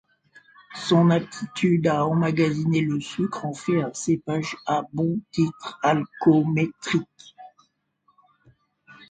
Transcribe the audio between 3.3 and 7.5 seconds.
en fait un cépage a bon titre alcoométrique.